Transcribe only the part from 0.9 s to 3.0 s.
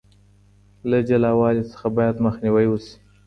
جلاوالي څخه بايد مخنيوي وشي.